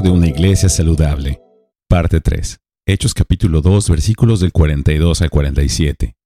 de 0.00 0.10
una 0.10 0.26
iglesia 0.26 0.68
saludable. 0.68 1.40
Parte 1.88 2.20
3. 2.20 2.58
Hechos 2.86 3.14
capítulo 3.14 3.62
2 3.62 3.88
versículos 3.88 4.40
del 4.40 4.52
42 4.52 5.22
al 5.22 5.30
47. 5.30 6.16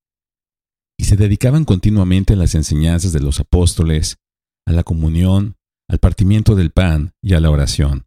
Y 0.98 1.04
se 1.04 1.16
dedicaban 1.16 1.64
continuamente 1.64 2.32
a 2.32 2.36
las 2.36 2.54
enseñanzas 2.54 3.12
de 3.12 3.20
los 3.20 3.38
apóstoles, 3.38 4.18
a 4.66 4.72
la 4.72 4.82
comunión, 4.82 5.56
al 5.88 5.98
partimiento 5.98 6.56
del 6.56 6.70
pan 6.70 7.12
y 7.22 7.34
a 7.34 7.40
la 7.40 7.50
oración. 7.50 8.06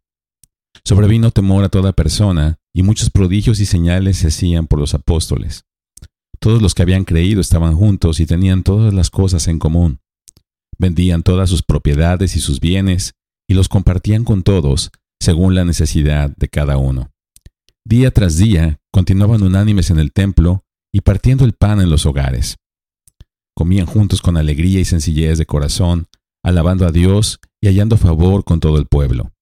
Sobrevino 0.84 1.30
temor 1.30 1.64
a 1.64 1.70
toda 1.70 1.92
persona, 1.92 2.58
y 2.74 2.82
muchos 2.82 3.10
prodigios 3.10 3.60
y 3.60 3.66
señales 3.66 4.18
se 4.18 4.28
hacían 4.28 4.66
por 4.66 4.78
los 4.78 4.92
apóstoles. 4.92 5.64
Todos 6.40 6.60
los 6.60 6.74
que 6.74 6.82
habían 6.82 7.04
creído 7.04 7.40
estaban 7.40 7.74
juntos 7.74 8.20
y 8.20 8.26
tenían 8.26 8.64
todas 8.64 8.92
las 8.92 9.10
cosas 9.10 9.48
en 9.48 9.58
común. 9.58 10.00
Vendían 10.78 11.22
todas 11.22 11.48
sus 11.48 11.62
propiedades 11.62 12.36
y 12.36 12.40
sus 12.40 12.60
bienes, 12.60 13.14
y 13.48 13.54
los 13.54 13.68
compartían 13.68 14.24
con 14.24 14.42
todos, 14.42 14.90
según 15.24 15.54
la 15.54 15.64
necesidad 15.64 16.30
de 16.36 16.48
cada 16.48 16.76
uno. 16.76 17.10
Día 17.86 18.10
tras 18.10 18.36
día 18.36 18.78
continuaban 18.92 19.42
unánimes 19.42 19.90
en 19.90 19.98
el 19.98 20.12
templo 20.12 20.64
y 20.92 21.00
partiendo 21.00 21.44
el 21.44 21.54
pan 21.54 21.80
en 21.80 21.90
los 21.90 22.06
hogares. 22.06 22.56
Comían 23.56 23.86
juntos 23.86 24.20
con 24.20 24.36
alegría 24.36 24.80
y 24.80 24.84
sencillez 24.84 25.38
de 25.38 25.46
corazón, 25.46 26.06
alabando 26.44 26.86
a 26.86 26.92
Dios 26.92 27.40
y 27.62 27.68
hallando 27.68 27.96
favor 27.96 28.44
con 28.44 28.60
todo 28.60 28.78
el 28.78 28.86
pueblo. 28.86 29.32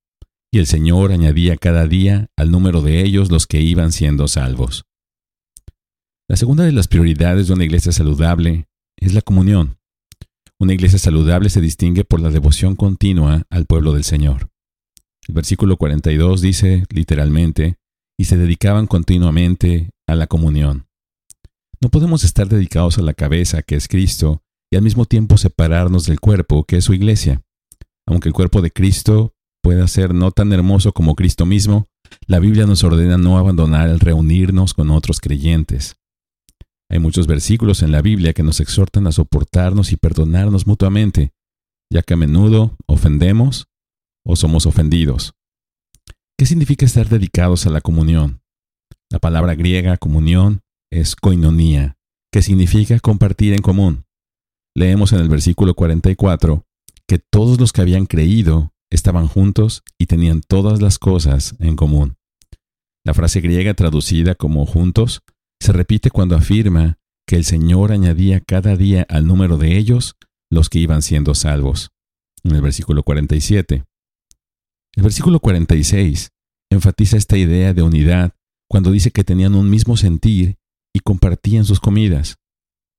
Y 0.53 0.59
el 0.59 0.67
Señor 0.67 1.13
añadía 1.13 1.57
cada 1.57 1.87
día 1.87 2.29
al 2.37 2.51
número 2.51 2.81
de 2.81 3.03
ellos 3.03 3.31
los 3.31 3.47
que 3.47 3.61
iban 3.61 3.91
siendo 3.91 4.29
salvos. 4.29 4.85
La 6.29 6.37
segunda 6.37 6.65
de 6.65 6.73
las 6.73 6.89
prioridades 6.89 7.49
de 7.49 7.55
una 7.55 7.65
iglesia 7.65 7.91
saludable 7.91 8.67
es 8.99 9.15
la 9.15 9.23
comunión. 9.23 9.79
Una 10.61 10.75
iglesia 10.75 10.99
saludable 10.99 11.51
se 11.51 11.61
distingue 11.61 12.05
por 12.05 12.21
la 12.21 12.31
devoción 12.31 12.77
continua 12.77 13.43
al 13.51 13.67
pueblo 13.67 13.93
del 13.95 14.05
Señor. 14.05 14.52
El 15.29 15.35
versículo 15.35 15.77
42 15.77 16.41
dice 16.41 16.85
literalmente, 16.91 17.77
y 18.19 18.25
se 18.25 18.37
dedicaban 18.37 18.87
continuamente 18.87 19.91
a 20.07 20.15
la 20.15 20.27
comunión. 20.27 20.87
No 21.81 21.89
podemos 21.89 22.25
estar 22.25 22.49
dedicados 22.49 22.99
a 22.99 23.03
la 23.03 23.15
cabeza, 23.15 23.63
que 23.63 23.77
es 23.77 23.89
Cristo, 23.89 24.43
y 24.71 24.77
al 24.77 24.83
mismo 24.83 25.05
tiempo 25.05 25.37
separarnos 25.37 26.07
del 26.07 26.21
cuerpo, 26.21 26.65
que 26.65 26.77
es 26.77 26.85
su 26.85 26.95
iglesia. 26.95 27.43
Aunque 28.07 28.29
el 28.29 28.35
cuerpo 28.35 28.63
de 28.63 28.71
Cristo 28.71 29.35
pueda 29.63 29.87
ser 29.89 30.15
no 30.15 30.31
tan 30.31 30.53
hermoso 30.53 30.93
como 30.93 31.15
Cristo 31.15 31.47
mismo, 31.47 31.87
la 32.27 32.39
Biblia 32.41 32.67
nos 32.67 32.85
ordena 32.85 33.17
no 33.17 33.39
abandonar 33.39 33.89
el 33.89 34.01
reunirnos 34.01 34.75
con 34.75 34.91
otros 34.91 35.21
creyentes. 35.21 35.97
Hay 36.91 36.99
muchos 36.99 37.27
versículos 37.27 37.83
en 37.83 37.91
la 37.91 38.03
Biblia 38.03 38.33
que 38.35 38.43
nos 38.43 38.61
exhortan 38.61 39.07
a 39.07 39.13
soportarnos 39.13 39.93
y 39.93 39.97
perdonarnos 39.97 40.67
mutuamente, 40.67 41.31
ya 41.91 42.03
que 42.03 42.15
a 42.15 42.19
menudo 42.19 42.77
ofendemos 42.87 43.67
o 44.25 44.37
somos 44.37 44.67
ofendidos. 44.67 45.35
¿Qué 46.39 46.47
significa 46.47 46.87
estar 46.87 47.09
dedicados 47.09 47.67
a 47.67 47.71
la 47.71 47.81
comunión? 47.81 48.43
La 49.11 49.19
palabra 49.19 49.55
griega 49.55 49.97
comunión 49.97 50.63
es 50.91 51.17
koinonía, 51.17 51.97
que 52.33 52.43
significa 52.43 52.99
compartir 53.01 53.53
en 53.53 53.63
común. 53.63 54.05
Leemos 54.75 55.13
en 55.13 55.21
el 55.21 55.29
versículo 55.29 55.75
44 55.75 56.67
que 57.07 57.19
todos 57.19 57.61
los 57.61 57.73
que 57.73 57.83
habían 57.83 58.07
creído 58.07 58.73
estaban 58.91 59.29
juntos 59.29 59.83
y 59.99 60.07
tenían 60.07 60.41
todas 60.41 60.81
las 60.81 60.99
cosas 60.99 61.55
en 61.59 61.77
común. 61.77 62.17
La 63.05 63.15
frase 63.15 63.41
griega 63.41 63.75
traducida 63.75 64.35
como 64.35 64.65
juntos 64.65 65.23
se 65.61 65.73
repite 65.73 66.11
cuando 66.11 66.37
afirma 66.37 66.99
que 67.27 67.37
el 67.37 67.45
Señor 67.45 67.93
añadía 67.93 68.41
cada 68.41 68.77
día 68.77 69.07
al 69.09 69.27
número 69.27 69.59
de 69.59 69.77
ellos 69.77 70.17
los 70.51 70.69
que 70.69 70.79
iban 70.79 71.03
siendo 71.03 71.35
salvos. 71.35 71.91
En 72.45 72.55
el 72.55 72.63
versículo 72.63 73.03
47. 73.03 73.85
El 74.95 75.03
versículo 75.05 75.41
46 75.41 76.31
enfatiza 76.71 77.17
esta 77.17 77.37
idea 77.37 77.73
de 77.73 77.83
unidad 77.83 78.35
cuando 78.69 78.91
dice 78.91 79.11
que 79.11 79.25
tenían 79.25 79.55
un 79.55 79.71
mismo 79.71 79.97
sentir 79.97 80.57
y 80.95 81.01
compartían 81.01 81.65
sus 81.65 81.81
comidas. 81.81 82.37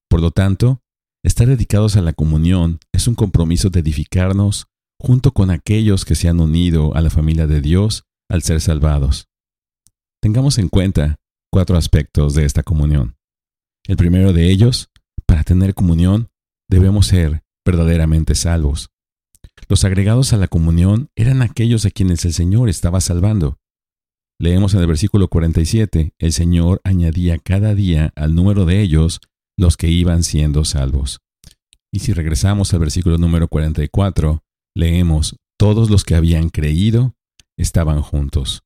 Por 0.10 0.22
lo 0.22 0.32
tanto, 0.32 0.82
estar 1.24 1.48
dedicados 1.48 1.96
a 1.96 2.02
la 2.02 2.14
comunión 2.14 2.80
es 2.94 3.08
un 3.08 3.16
compromiso 3.16 3.70
de 3.70 3.80
edificarnos 3.80 4.68
junto 5.00 5.32
con 5.32 5.52
aquellos 5.52 6.06
que 6.06 6.16
se 6.16 6.30
han 6.30 6.40
unido 6.40 6.96
a 6.96 7.02
la 7.02 7.10
familia 7.10 7.48
de 7.48 7.62
Dios 7.62 8.04
al 8.30 8.42
ser 8.42 8.62
salvados. 8.62 9.28
Tengamos 10.22 10.58
en 10.58 10.70
cuenta 10.70 11.18
cuatro 11.52 11.78
aspectos 11.78 12.34
de 12.34 12.46
esta 12.46 12.64
comunión. 12.64 13.18
El 13.86 13.98
primero 13.98 14.34
de 14.34 14.50
ellos, 14.50 14.90
para 15.26 15.44
tener 15.44 15.74
comunión, 15.74 16.30
debemos 16.70 17.08
ser 17.08 17.44
verdaderamente 17.66 18.34
salvos. 18.34 18.93
Los 19.70 19.86
agregados 19.86 20.34
a 20.34 20.38
la 20.38 20.48
comunión 20.48 21.10
eran 21.16 21.42
aquellos 21.42 21.86
a 21.86 21.92
quienes 21.92 22.26
el 22.26 22.34
Señor 22.34 22.70
estaba 22.70 23.02
salvando. 23.02 23.58
Leemos 24.40 24.74
en 24.74 24.82
el 24.82 24.88
versículo 24.88 25.28
47, 25.30 26.14
el 26.18 26.34
Señor 26.34 26.82
añadía 26.84 27.38
cada 27.38 27.76
día 27.76 28.12
al 28.16 28.36
número 28.36 28.66
de 28.66 28.82
ellos 28.82 29.22
los 29.58 29.78
que 29.78 29.88
iban 29.88 30.24
siendo 30.24 30.66
salvos. 30.66 31.22
Y 31.92 32.00
si 32.00 32.14
regresamos 32.14 32.74
al 32.74 32.80
versículo 32.80 33.18
número 33.18 33.48
44, 33.48 34.44
leemos, 34.76 35.38
todos 35.58 35.90
los 35.90 36.04
que 36.04 36.16
habían 36.16 36.50
creído 36.50 37.16
estaban 37.58 38.02
juntos. 38.02 38.64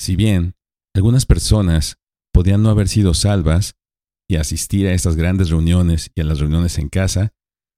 Si 0.00 0.16
bien 0.16 0.54
algunas 0.94 1.26
personas 1.26 1.98
podían 2.32 2.62
no 2.62 2.70
haber 2.70 2.88
sido 2.88 3.14
salvas 3.14 3.74
y 4.28 4.36
asistir 4.36 4.86
a 4.86 4.94
estas 4.94 5.16
grandes 5.16 5.50
reuniones 5.50 6.10
y 6.14 6.20
a 6.22 6.24
las 6.24 6.40
reuniones 6.40 6.78
en 6.78 6.88
casa, 6.88 7.32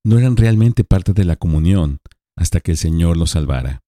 no 0.04 0.18
eran 0.18 0.36
realmente 0.36 0.84
parte 0.84 1.12
de 1.12 1.24
la 1.24 1.36
comunión 1.36 2.00
hasta 2.36 2.60
que 2.60 2.72
el 2.72 2.76
Señor 2.76 3.16
los 3.16 3.30
salvara. 3.30 3.82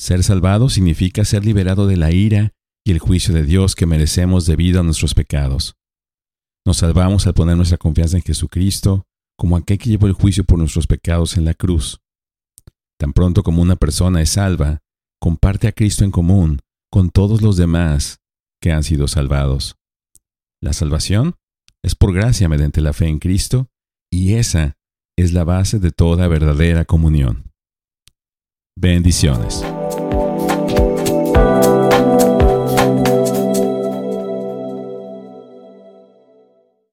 Ser 0.00 0.22
salvado 0.24 0.68
significa 0.68 1.24
ser 1.24 1.44
liberado 1.44 1.86
de 1.86 1.96
la 1.96 2.10
ira 2.10 2.52
y 2.84 2.92
el 2.92 2.98
juicio 2.98 3.34
de 3.34 3.44
Dios 3.44 3.74
que 3.74 3.86
merecemos 3.86 4.46
debido 4.46 4.80
a 4.80 4.82
nuestros 4.82 5.14
pecados. 5.14 5.74
Nos 6.66 6.78
salvamos 6.78 7.26
al 7.26 7.34
poner 7.34 7.56
nuestra 7.56 7.78
confianza 7.78 8.16
en 8.16 8.22
Jesucristo 8.22 9.04
como 9.38 9.56
aquel 9.56 9.78
que 9.78 9.90
llevó 9.90 10.06
el 10.06 10.12
juicio 10.12 10.44
por 10.44 10.58
nuestros 10.58 10.86
pecados 10.86 11.36
en 11.36 11.44
la 11.44 11.54
cruz. 11.54 12.00
Tan 12.98 13.12
pronto 13.12 13.42
como 13.42 13.62
una 13.62 13.76
persona 13.76 14.20
es 14.20 14.30
salva, 14.30 14.80
comparte 15.20 15.68
a 15.68 15.72
Cristo 15.72 16.04
en 16.04 16.10
común 16.10 16.60
con 16.90 17.10
todos 17.10 17.40
los 17.40 17.56
demás 17.56 18.20
que 18.60 18.72
han 18.72 18.82
sido 18.82 19.08
salvados. 19.08 19.76
La 20.62 20.72
salvación 20.72 21.36
es 21.82 21.94
por 21.94 22.12
gracia 22.12 22.48
mediante 22.48 22.80
la 22.80 22.92
fe 22.92 23.06
en 23.06 23.18
Cristo 23.18 23.68
y 24.10 24.34
esa 24.34 24.76
es 25.20 25.32
la 25.32 25.44
base 25.44 25.78
de 25.78 25.90
toda 25.90 26.28
verdadera 26.28 26.84
comunión. 26.84 27.44
Bendiciones. 28.76 29.62